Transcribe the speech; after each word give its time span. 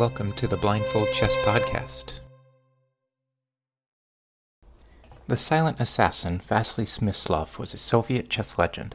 welcome 0.00 0.32
to 0.32 0.46
the 0.46 0.56
Blindfold 0.56 1.12
Chess 1.12 1.36
Podcast. 1.44 2.20
The 5.28 5.36
silent 5.36 5.78
assassin 5.78 6.38
Vasily 6.38 6.86
Smyslov 6.86 7.58
was 7.58 7.74
a 7.74 7.76
Soviet 7.76 8.30
chess 8.30 8.58
legend. 8.58 8.94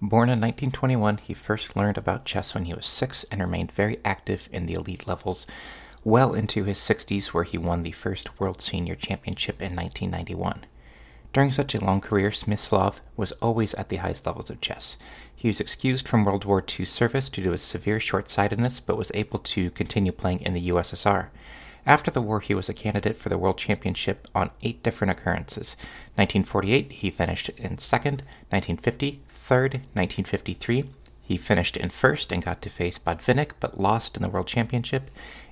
Born 0.00 0.28
in 0.28 0.40
1921, 0.40 1.16
he 1.16 1.34
first 1.34 1.74
learned 1.74 1.98
about 1.98 2.24
chess 2.24 2.54
when 2.54 2.66
he 2.66 2.72
was 2.72 2.86
six 2.86 3.24
and 3.32 3.40
remained 3.40 3.72
very 3.72 3.96
active 4.04 4.48
in 4.52 4.66
the 4.66 4.74
elite 4.74 5.08
levels 5.08 5.48
well 6.04 6.34
into 6.34 6.62
his 6.62 6.78
60s, 6.78 7.34
where 7.34 7.42
he 7.42 7.58
won 7.58 7.82
the 7.82 7.90
first 7.90 8.38
World 8.38 8.60
Senior 8.60 8.94
Championship 8.94 9.60
in 9.60 9.74
1991. 9.74 10.66
During 11.32 11.50
such 11.50 11.74
a 11.74 11.84
long 11.84 12.00
career, 12.00 12.30
Smyslov 12.30 13.00
was 13.16 13.32
always 13.42 13.74
at 13.74 13.88
the 13.88 13.96
highest 13.96 14.24
levels 14.24 14.50
of 14.50 14.60
chess. 14.60 14.96
He 15.44 15.48
was 15.48 15.60
excused 15.60 16.08
from 16.08 16.24
World 16.24 16.46
War 16.46 16.64
II 16.66 16.86
service 16.86 17.28
due 17.28 17.42
to 17.42 17.50
his 17.50 17.60
severe 17.60 18.00
short 18.00 18.28
sightedness, 18.28 18.80
but 18.80 18.96
was 18.96 19.12
able 19.12 19.38
to 19.40 19.70
continue 19.72 20.10
playing 20.10 20.40
in 20.40 20.54
the 20.54 20.68
USSR. 20.70 21.28
After 21.84 22.10
the 22.10 22.22
war, 22.22 22.40
he 22.40 22.54
was 22.54 22.70
a 22.70 22.72
candidate 22.72 23.14
for 23.14 23.28
the 23.28 23.36
World 23.36 23.58
Championship 23.58 24.26
on 24.34 24.52
eight 24.62 24.82
different 24.82 25.10
occurrences. 25.10 25.76
1948, 26.14 26.92
he 26.92 27.10
finished 27.10 27.50
in 27.58 27.76
second, 27.76 28.22
1950, 28.48 29.20
third, 29.28 29.72
1953, 29.92 30.84
he 31.26 31.38
finished 31.38 31.78
in 31.78 31.88
first 31.88 32.30
and 32.32 32.44
got 32.44 32.60
to 32.62 32.68
face 32.68 32.98
Botvinnik, 32.98 33.52
but 33.58 33.80
lost 33.80 34.14
in 34.14 34.22
the 34.22 34.28
World 34.28 34.46
Championship. 34.46 35.04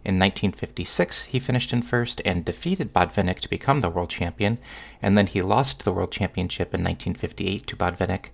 In 0.05 0.19
1956, 0.19 1.27
he 1.27 1.39
finished 1.39 1.73
in 1.73 1.81
first 1.81 2.21
and 2.27 2.45
defeated 2.45 2.93
Botvinnik 2.93 3.39
to 3.41 3.49
become 3.49 3.81
the 3.81 3.89
world 3.89 4.11
champion. 4.11 4.59
And 5.01 5.17
then 5.17 5.29
he 5.29 5.41
lost 5.41 5.85
the 5.85 5.93
World 5.93 6.13
Championship 6.13 6.75
in 6.75 6.85
1958 6.85 7.67
to 7.69 7.77
Botvinnik. 7.77 8.29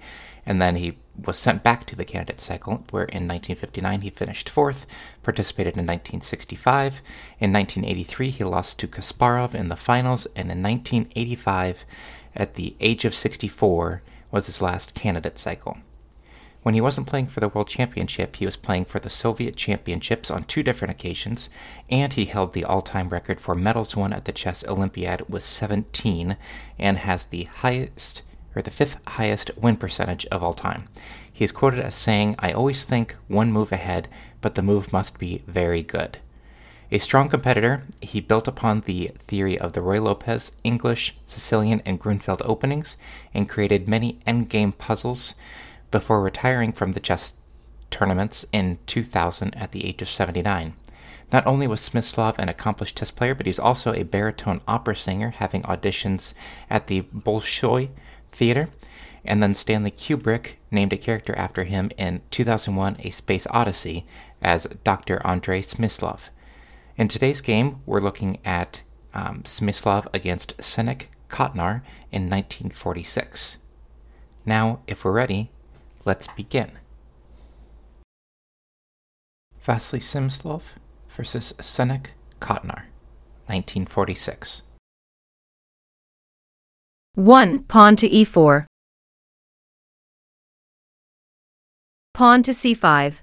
And 0.44 0.60
then 0.60 0.74
he 0.74 0.98
was 1.26 1.38
sent 1.38 1.62
back 1.62 1.84
to 1.86 1.96
the 1.96 2.04
candidate 2.04 2.40
cycle, 2.40 2.84
where 2.90 3.04
in 3.04 3.26
1959 3.26 4.02
he 4.02 4.10
finished 4.10 4.48
fourth, 4.48 4.86
participated 5.22 5.74
in 5.74 5.86
1965. 5.86 7.02
In 7.40 7.52
1983, 7.52 8.30
he 8.30 8.44
lost 8.44 8.78
to 8.78 8.88
Kasparov 8.88 9.54
in 9.54 9.68
the 9.68 9.76
finals. 9.76 10.26
And 10.36 10.50
in 10.50 10.62
1985, 10.62 11.84
at 12.36 12.54
the 12.54 12.76
age 12.80 13.04
of 13.04 13.14
64, 13.14 14.02
was 14.30 14.46
his 14.46 14.62
last 14.62 14.94
candidate 14.94 15.38
cycle. 15.38 15.78
When 16.62 16.74
he 16.74 16.80
wasn't 16.80 17.06
playing 17.06 17.28
for 17.28 17.40
the 17.40 17.48
World 17.48 17.68
Championship, 17.68 18.36
he 18.36 18.44
was 18.44 18.56
playing 18.56 18.86
for 18.86 18.98
the 18.98 19.08
Soviet 19.08 19.56
Championships 19.56 20.30
on 20.30 20.44
two 20.44 20.62
different 20.62 20.92
occasions, 20.92 21.48
and 21.88 22.12
he 22.12 22.26
held 22.26 22.52
the 22.52 22.64
all 22.64 22.82
time 22.82 23.08
record 23.08 23.40
for 23.40 23.54
medals 23.54 23.96
won 23.96 24.12
at 24.12 24.24
the 24.26 24.32
Chess 24.32 24.66
Olympiad 24.66 25.28
with 25.28 25.42
17 25.42 26.36
and 26.78 26.98
has 26.98 27.26
the 27.26 27.44
highest 27.44 28.22
the 28.62 28.70
fifth 28.70 29.00
highest 29.06 29.50
win 29.56 29.76
percentage 29.76 30.26
of 30.26 30.42
all 30.42 30.54
time. 30.54 30.88
He 31.32 31.44
is 31.44 31.52
quoted 31.52 31.80
as 31.80 31.94
saying, 31.94 32.36
I 32.38 32.52
always 32.52 32.84
think 32.84 33.16
one 33.28 33.52
move 33.52 33.72
ahead, 33.72 34.08
but 34.40 34.54
the 34.54 34.62
move 34.62 34.92
must 34.92 35.18
be 35.18 35.42
very 35.46 35.82
good. 35.82 36.18
A 36.90 36.98
strong 36.98 37.28
competitor, 37.28 37.84
he 38.00 38.20
built 38.20 38.48
upon 38.48 38.80
the 38.80 39.10
theory 39.18 39.58
of 39.58 39.74
the 39.74 39.80
Ruy 39.80 40.02
Lopez, 40.02 40.52
English, 40.64 41.16
Sicilian, 41.22 41.82
and 41.84 42.00
Grunfeld 42.00 42.40
openings 42.46 42.96
and 43.34 43.48
created 43.48 43.86
many 43.86 44.20
endgame 44.26 44.76
puzzles 44.76 45.34
before 45.90 46.22
retiring 46.22 46.72
from 46.72 46.92
the 46.92 47.00
chess 47.00 47.34
tournaments 47.90 48.46
in 48.52 48.78
2000 48.86 49.54
at 49.54 49.72
the 49.72 49.84
age 49.84 50.00
of 50.00 50.08
79. 50.08 50.74
Not 51.30 51.46
only 51.46 51.66
was 51.66 51.86
Smyslov 51.86 52.38
an 52.38 52.48
accomplished 52.48 52.96
chess 52.96 53.10
player, 53.10 53.34
but 53.34 53.44
he's 53.44 53.58
also 53.58 53.92
a 53.92 54.02
baritone 54.02 54.60
opera 54.66 54.96
singer, 54.96 55.30
having 55.36 55.62
auditions 55.64 56.32
at 56.70 56.86
the 56.86 57.02
Bolshoi 57.02 57.90
Theater. 58.30 58.68
And 59.24 59.42
then 59.42 59.54
Stanley 59.54 59.90
Kubrick 59.90 60.56
named 60.70 60.92
a 60.92 60.96
character 60.96 61.36
after 61.36 61.64
him 61.64 61.90
in 61.98 62.22
2001 62.30 62.96
A 63.00 63.10
Space 63.10 63.46
Odyssey 63.50 64.06
as 64.40 64.66
Dr. 64.84 65.20
Andrei 65.26 65.60
Smyslov. 65.60 66.30
In 66.96 67.08
today's 67.08 67.40
game, 67.40 67.80
we're 67.84 68.00
looking 68.00 68.38
at 68.44 68.82
um, 69.14 69.42
Smyslov 69.42 70.06
against 70.14 70.56
Senek 70.58 71.08
Kottnauer 71.28 71.82
in 72.10 72.30
1946. 72.30 73.58
Now, 74.46 74.80
if 74.86 75.04
we're 75.04 75.12
ready, 75.12 75.50
Let's 76.08 76.26
begin. 76.26 76.70
Vasily 79.60 80.00
Smyslov 80.00 80.76
versus 81.06 81.52
Senek 81.60 82.12
Kottnauer, 82.40 82.88
1946. 83.44 84.62
1. 87.18 87.64
Pawn 87.64 87.96
to 87.96 88.08
e4. 88.08 88.64
Pawn 92.14 92.44
to 92.44 92.52
c5. 92.52 93.18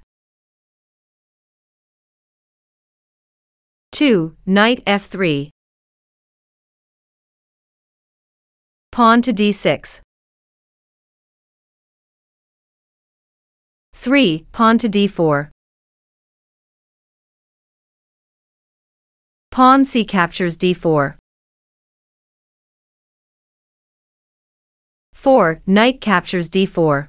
2. 3.92 4.36
Knight 4.44 4.84
f3. 4.84 5.48
Pawn 8.92 9.22
to 9.22 9.32
d6. 9.32 10.02
3. 13.94 14.46
Pawn 14.52 14.76
to 14.76 14.90
d4. 14.90 15.48
Pawn 19.50 19.84
c 19.86 20.04
captures 20.04 20.58
d4. 20.58 21.16
4. 25.26 25.60
Knight 25.66 26.00
captures 26.00 26.48
d4. 26.48 27.08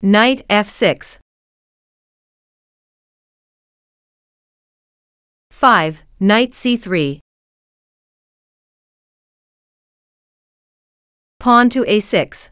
Knight 0.00 0.40
f6. 0.48 1.18
5. 5.50 6.02
Knight 6.18 6.52
c3. 6.52 7.18
Pawn 11.38 11.68
to 11.68 11.84
a6. 11.84 12.48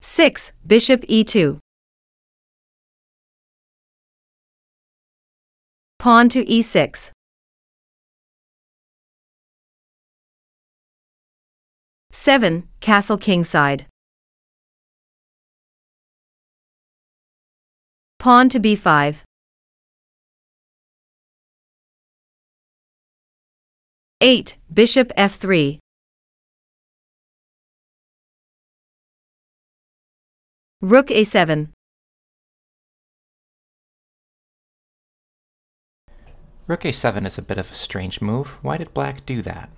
6. 0.00 0.52
Bishop 0.66 1.02
e2. 1.02 1.60
Pawn 6.04 6.28
to 6.28 6.44
e6. 6.44 7.12
Seven, 12.12 12.68
castle 12.80 13.16
kingside. 13.16 13.86
Pawn 18.18 18.50
to 18.50 18.60
b5. 18.60 19.22
Eight, 24.20 24.58
bishop 24.70 25.10
f3. 25.16 25.78
Rook 30.82 31.06
a7. 31.06 31.73
Rook 36.66 36.80
a7 36.80 37.26
is 37.26 37.36
a 37.36 37.42
bit 37.42 37.58
of 37.58 37.70
a 37.70 37.74
strange 37.74 38.22
move. 38.22 38.58
Why 38.62 38.78
did 38.78 38.94
black 38.94 39.26
do 39.26 39.42
that? 39.42 39.68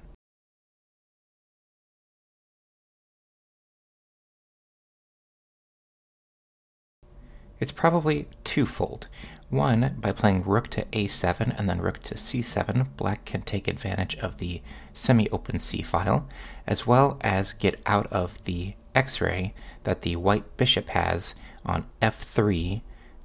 It's 7.58 7.72
probably 7.72 8.28
twofold. 8.44 9.08
One, 9.50 9.96
by 9.98 10.12
playing 10.12 10.44
rook 10.44 10.68
to 10.68 10.84
a7 10.84 11.58
and 11.58 11.68
then 11.68 11.80
rook 11.80 12.02
to 12.02 12.14
c7, 12.14 12.86
black 12.96 13.24
can 13.24 13.42
take 13.42 13.66
advantage 13.66 14.14
of 14.18 14.36
the 14.36 14.62
semi-open 14.92 15.58
c-file, 15.58 16.28
as 16.68 16.86
well 16.86 17.18
as 17.22 17.52
get 17.52 17.80
out 17.86 18.06
of 18.12 18.44
the 18.44 18.74
x-ray 18.94 19.54
that 19.82 20.02
the 20.02 20.14
white 20.14 20.56
bishop 20.56 20.90
has 20.90 21.34
on 21.64 21.86
f3 22.00 22.82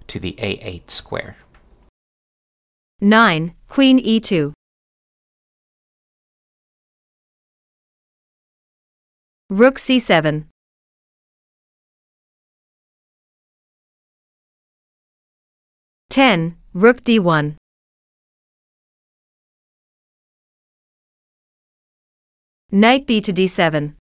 to 0.08 0.20
the 0.20 0.34
a8 0.40 0.90
square. 0.90 1.38
9. 3.04 3.56
Queen 3.68 3.98
e2. 3.98 4.54
Rook 9.50 9.78
c7. 9.80 10.46
Ten, 16.12 16.58
Rook 16.76 17.04
d1. 17.04 17.56
Knight 22.70 23.08
b 23.08 23.20
to 23.20 23.34
d7. 23.34 23.96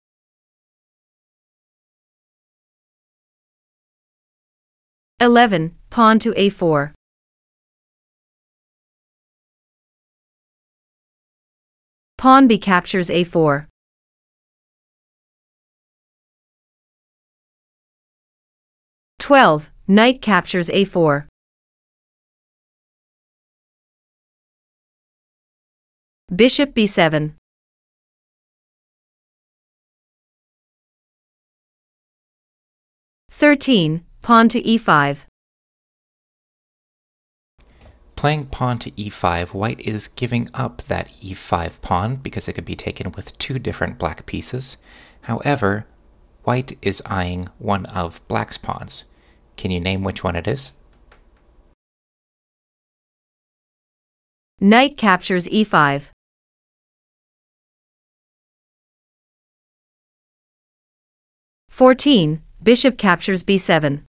11. 5.20 5.74
Pawn 5.88 6.18
to 6.18 6.32
a4. 6.32 6.92
Pawn 12.20 12.46
b 12.46 12.58
captures 12.58 13.08
a4. 13.08 13.66
12. 19.20 19.70
Knight 19.88 20.20
captures 20.20 20.68
a4. 20.68 21.24
Bishop 26.36 26.74
b7. 26.74 27.32
Thirteen. 33.30 34.04
Pawn 34.20 34.50
to 34.50 34.58
e 34.58 34.78
e5. 34.78 35.29
Playing 38.20 38.48
pawn 38.48 38.78
to 38.80 38.90
e5, 38.90 39.54
white 39.54 39.80
is 39.80 40.06
giving 40.06 40.50
up 40.52 40.82
that 40.82 41.08
e5 41.22 41.80
pawn 41.80 42.16
because 42.16 42.48
it 42.48 42.52
could 42.52 42.66
be 42.66 42.76
taken 42.76 43.12
with 43.12 43.38
two 43.38 43.58
different 43.58 43.96
black 43.96 44.26
pieces. 44.26 44.76
However, 45.22 45.86
white 46.44 46.76
is 46.82 47.02
eyeing 47.06 47.48
one 47.58 47.86
of 47.86 48.20
black's 48.28 48.58
pawns. 48.58 49.04
Can 49.56 49.70
you 49.70 49.80
name 49.80 50.04
which 50.04 50.22
one 50.22 50.36
it 50.36 50.46
is? 50.46 50.72
Knight 54.60 54.98
captures 54.98 55.48
e 55.48 55.64
e5. 55.64 56.10
Fourteen. 61.70 62.42
Bishop 62.62 62.98
captures 62.98 63.42
b7. 63.42 64.02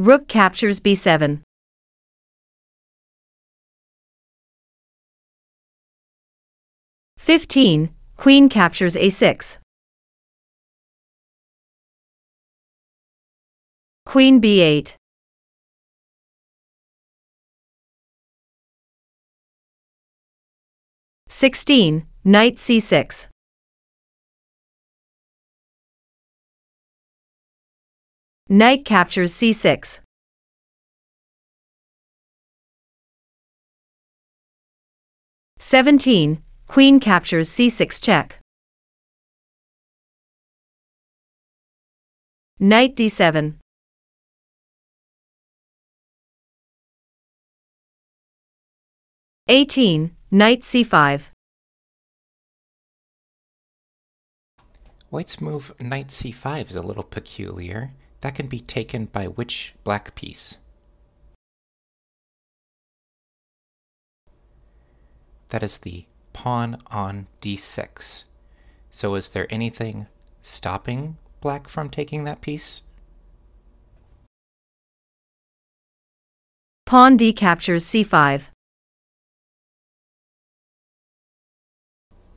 Rook 0.00 0.28
captures 0.28 0.78
b7. 0.78 1.40
Fifteen. 7.16 7.90
Queen 8.16 8.48
captures 8.48 8.94
a6. 8.94 9.58
Queen 14.06 14.40
b8. 14.40 14.94
Sixteen. 21.28 22.06
Knight 22.22 22.54
c6. 22.54 23.26
Knight 28.50 28.86
captures 28.86 29.34
c6. 29.34 30.00
Seventeen. 35.58 36.42
Queen 36.66 36.98
captures 36.98 37.50
c6 37.50 38.02
check. 38.02 38.40
Knight 42.58 42.96
d7. 42.96 43.56
Eighteen. 49.48 50.16
Knight 50.30 50.62
c5. 50.62 51.26
White's 55.10 55.38
move 55.38 55.74
knight 55.78 56.08
c5 56.08 56.70
is 56.70 56.76
a 56.76 56.82
little 56.82 57.02
peculiar. 57.02 57.90
That 58.20 58.34
can 58.34 58.48
be 58.48 58.60
taken 58.60 59.06
by 59.06 59.26
which 59.26 59.74
black 59.84 60.14
piece? 60.14 60.56
That 65.48 65.62
is 65.62 65.78
the 65.78 66.06
pawn 66.32 66.78
on 66.90 67.26
d6. 67.40 68.24
So 68.90 69.14
is 69.14 69.30
there 69.30 69.46
anything 69.50 70.06
stopping 70.40 71.16
black 71.40 71.68
from 71.68 71.88
taking 71.88 72.24
that 72.24 72.40
piece? 72.40 72.82
Pawn 76.86 77.16
d 77.16 77.32
captures 77.32 77.84
c5. 77.84 78.44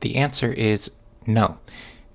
The 0.00 0.16
answer 0.16 0.52
is 0.52 0.90
no. 1.26 1.58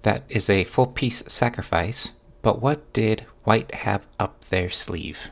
That 0.04 0.24
is 0.30 0.50
a 0.50 0.64
full 0.64 0.88
piece 0.88 1.24
sacrifice, 1.28 2.14
but 2.42 2.62
what 2.62 2.94
did 2.94 3.26
white 3.48 3.74
have 3.76 4.06
up 4.20 4.44
their 4.52 4.70
sleeve? 4.70 5.32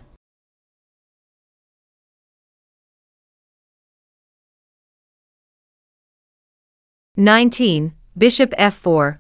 Nineteen. 7.18 7.94
Bishop 8.18 8.52
f4. 8.58 9.20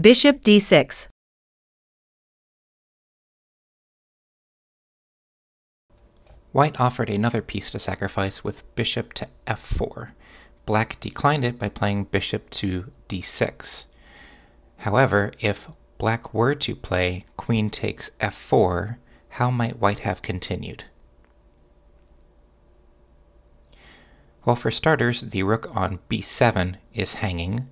Bishop 0.00 0.42
d6. 0.44 1.08
White 6.52 6.78
offered 6.78 7.10
another 7.10 7.42
piece 7.42 7.70
to 7.72 7.80
sacrifice 7.80 8.44
with 8.44 8.62
bishop 8.76 9.12
to 9.14 9.26
f4. 9.48 10.12
Black 10.66 10.98
declined 11.00 11.44
it 11.44 11.58
by 11.58 11.68
playing 11.68 12.04
bishop 12.04 12.48
to 12.50 12.90
d6. 13.08 13.86
However, 14.78 15.32
if 15.40 15.68
black 15.98 16.32
were 16.32 16.54
to 16.54 16.74
play 16.74 17.24
queen 17.36 17.70
takes 17.70 18.10
f4, 18.20 18.96
how 19.30 19.50
might 19.50 19.78
white 19.78 20.00
have 20.00 20.22
continued? 20.22 20.84
Well, 24.44 24.56
for 24.56 24.70
starters, 24.70 25.22
the 25.22 25.42
rook 25.42 25.74
on 25.74 26.00
b7 26.10 26.76
is 26.92 27.16
hanging. 27.16 27.68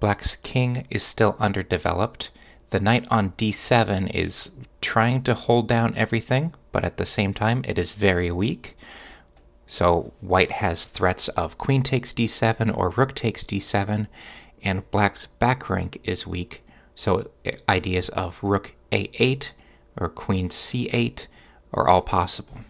Black's 0.00 0.36
king 0.36 0.86
is 0.90 1.02
still 1.02 1.36
underdeveloped. 1.38 2.30
The 2.70 2.80
knight 2.80 3.06
on 3.10 3.32
d7 3.32 4.10
is 4.14 4.52
trying 4.80 5.22
to 5.24 5.34
hold 5.34 5.68
down 5.68 5.94
everything, 5.94 6.54
but 6.72 6.84
at 6.84 6.96
the 6.96 7.06
same 7.06 7.34
time, 7.34 7.62
it 7.68 7.78
is 7.78 7.94
very 7.94 8.30
weak. 8.30 8.76
So 9.72 10.12
white 10.20 10.50
has 10.50 10.84
threats 10.84 11.28
of 11.28 11.56
queen 11.56 11.82
takes 11.82 12.12
d7 12.12 12.76
or 12.76 12.90
rook 12.90 13.14
takes 13.14 13.42
d7, 13.42 14.06
and 14.62 14.90
black's 14.90 15.24
back 15.24 15.70
rank 15.70 15.98
is 16.04 16.26
weak. 16.26 16.62
So 16.94 17.30
ideas 17.66 18.10
of 18.10 18.38
rook 18.42 18.74
a8 18.90 19.52
or 19.96 20.10
queen 20.10 20.50
c8 20.50 21.26
are 21.72 21.88
all 21.88 22.02
possible. 22.02 22.60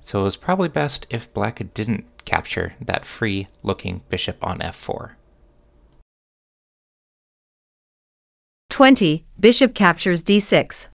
So 0.00 0.22
it 0.22 0.24
was 0.24 0.36
probably 0.36 0.68
best 0.68 1.06
if 1.10 1.32
black 1.32 1.62
didn't 1.74 2.06
capture 2.24 2.74
that 2.80 3.04
free 3.04 3.46
looking 3.62 4.02
bishop 4.08 4.44
on 4.44 4.58
f4. 4.58 5.12
20. 8.68 9.24
Bishop 9.38 9.74
captures 9.76 10.24
d6. 10.24 10.88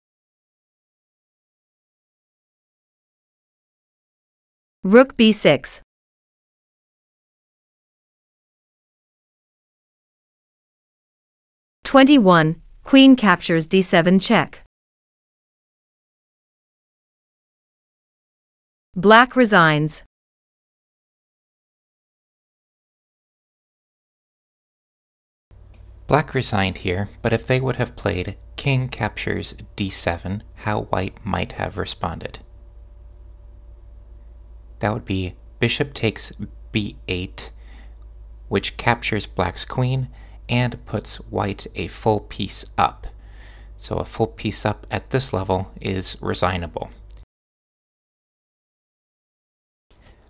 Rook 4.86 5.16
b6. 5.16 5.80
Twenty-one. 11.82 12.62
Queen 12.84 13.16
captures 13.16 13.66
d7 13.66 14.22
check. 14.22 14.62
Black 18.94 19.34
resigns. 19.34 20.04
Black 26.06 26.32
resigned 26.32 26.78
here, 26.78 27.08
but 27.22 27.32
if 27.32 27.44
they 27.48 27.60
would 27.60 27.74
have 27.74 27.96
played 27.96 28.36
king 28.54 28.86
captures 28.86 29.54
d7, 29.76 30.42
how 30.58 30.82
white 30.82 31.18
might 31.26 31.52
have 31.54 31.76
responded. 31.76 32.38
That 34.80 34.92
would 34.92 35.04
be 35.04 35.34
bishop 35.58 35.94
takes 35.94 36.32
b8, 36.72 37.50
which 38.48 38.76
captures 38.76 39.26
black's 39.26 39.64
queen 39.64 40.08
and 40.48 40.84
puts 40.84 41.16
white 41.30 41.66
a 41.74 41.88
full 41.88 42.20
piece 42.20 42.64
up. 42.76 43.06
So 43.78 43.96
a 43.96 44.04
full 44.04 44.28
piece 44.28 44.64
up 44.64 44.86
at 44.90 45.10
this 45.10 45.32
level 45.32 45.70
is 45.80 46.16
resignable. 46.20 46.90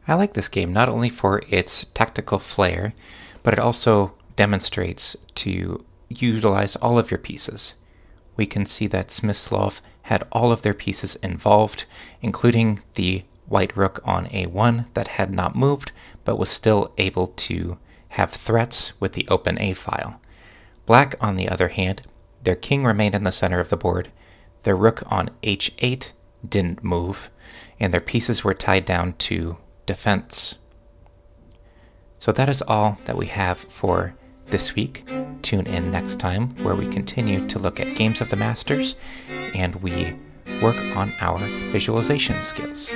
I 0.08 0.14
like 0.14 0.34
this 0.34 0.48
game 0.48 0.72
not 0.72 0.88
only 0.88 1.08
for 1.08 1.42
its 1.50 1.84
tactical 1.86 2.38
flair, 2.38 2.94
but 3.42 3.54
it 3.54 3.58
also 3.58 4.14
demonstrates 4.36 5.16
to 5.34 5.84
utilize 6.08 6.76
all 6.76 6.98
of 6.98 7.10
your 7.10 7.18
pieces. 7.18 7.74
We 8.36 8.46
can 8.46 8.66
see 8.66 8.86
that 8.88 9.08
Smyslov 9.08 9.80
had 10.02 10.24
all 10.30 10.52
of 10.52 10.62
their 10.62 10.74
pieces 10.74 11.16
involved, 11.16 11.86
including 12.20 12.80
the 12.94 13.24
white 13.48 13.76
rook 13.76 14.00
on 14.04 14.26
a1 14.26 14.92
that 14.94 15.08
had 15.08 15.32
not 15.32 15.54
moved 15.54 15.92
but 16.24 16.38
was 16.38 16.50
still 16.50 16.92
able 16.98 17.28
to 17.28 17.78
have 18.10 18.30
threats 18.30 18.98
with 19.00 19.12
the 19.12 19.26
open 19.28 19.60
a 19.60 19.72
file. 19.72 20.20
Black, 20.86 21.14
on 21.20 21.36
the 21.36 21.48
other 21.48 21.68
hand, 21.68 22.02
their 22.42 22.54
king 22.54 22.84
remained 22.84 23.14
in 23.14 23.24
the 23.24 23.32
center 23.32 23.60
of 23.60 23.70
the 23.70 23.76
board, 23.76 24.08
their 24.62 24.76
rook 24.76 25.02
on 25.10 25.30
h8 25.42 26.12
didn't 26.48 26.84
move, 26.84 27.30
and 27.78 27.92
their 27.92 28.00
pieces 28.00 28.44
were 28.44 28.54
tied 28.54 28.84
down 28.84 29.12
to 29.14 29.58
defense. 29.84 30.56
So 32.18 32.32
that 32.32 32.48
is 32.48 32.62
all 32.62 32.98
that 33.04 33.16
we 33.16 33.26
have 33.26 33.58
for 33.58 34.16
this 34.48 34.74
week. 34.74 35.04
Tune 35.42 35.66
in 35.66 35.90
next 35.90 36.18
time 36.18 36.50
where 36.64 36.74
we 36.74 36.86
continue 36.86 37.46
to 37.46 37.58
look 37.58 37.78
at 37.78 37.96
games 37.96 38.20
of 38.20 38.28
the 38.30 38.36
masters 38.36 38.96
and 39.54 39.76
we 39.76 40.16
work 40.62 40.80
on 40.96 41.12
our 41.20 41.38
visualization 41.70 42.40
skills. 42.42 42.92